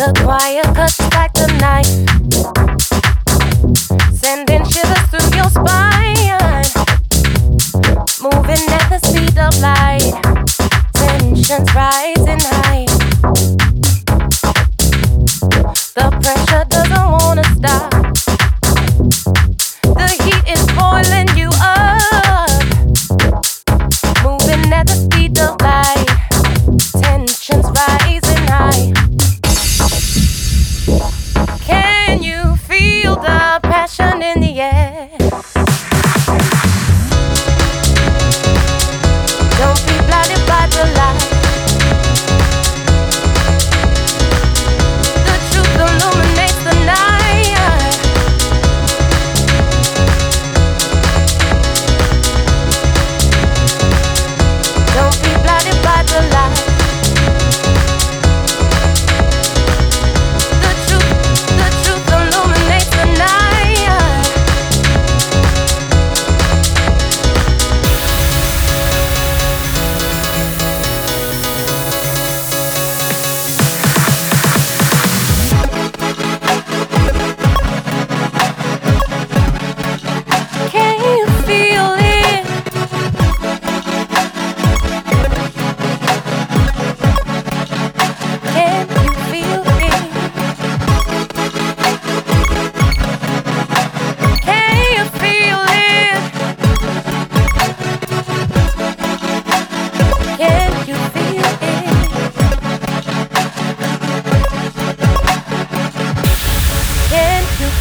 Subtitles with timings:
[0.00, 1.84] The choir cuts back the night,
[4.14, 6.64] sending shivers through your spine.
[8.22, 10.08] Moving at the speed of light,
[10.94, 12.86] tensions rising high.
[15.96, 18.09] The pressure doesn't wanna stop.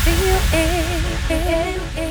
[0.04, 0.40] feel
[1.98, 2.09] it.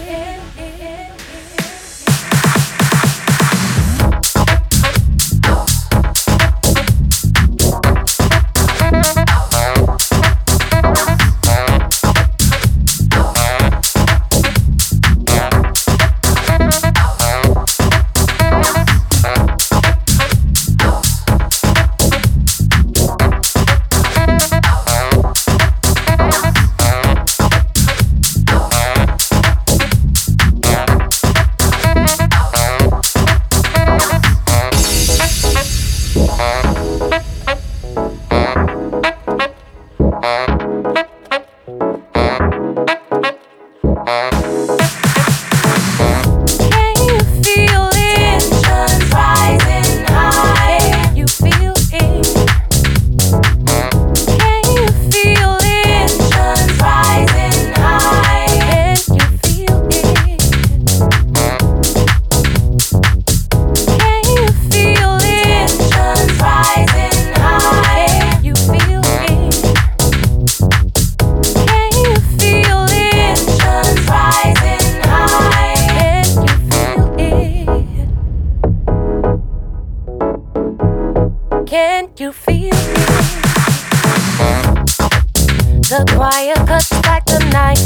[85.98, 87.78] the choir cuts back the night,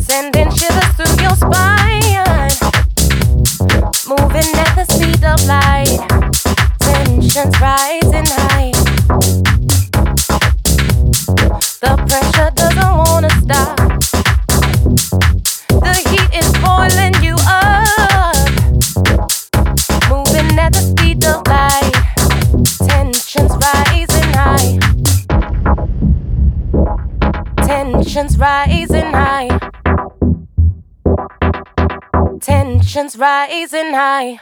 [0.00, 2.48] sending shivers through your spine.
[4.08, 6.00] Moving at the speed of light,
[6.78, 8.72] tensions rising high.
[11.82, 13.76] The pressure doesn't wanna stop.
[15.68, 18.48] The heat is boiling you up.
[20.08, 22.11] Moving at the speed of light.
[28.22, 29.48] Tensions rising high.
[32.40, 34.38] Tensions rising high.